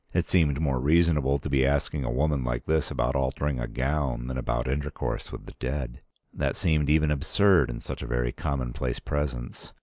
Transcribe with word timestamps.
It 0.15 0.25
seemed 0.25 0.59
more 0.59 0.79
reasonable 0.79 1.37
to 1.37 1.47
be 1.47 1.63
asking 1.63 2.03
a 2.03 2.09
woman 2.09 2.43
like 2.43 2.65
this 2.65 2.89
about 2.89 3.15
altering 3.15 3.59
a 3.59 3.67
gown 3.67 4.25
than 4.25 4.35
about 4.35 4.67
intercourse 4.67 5.31
with 5.31 5.45
the 5.45 5.53
dead. 5.59 6.01
That 6.33 6.55
seemed 6.55 6.89
even 6.89 7.11
absurd 7.11 7.69
in 7.69 7.81
such 7.81 8.01
a 8.01 8.07
very 8.07 8.31
commonplace 8.31 8.97
presence. 8.97 9.73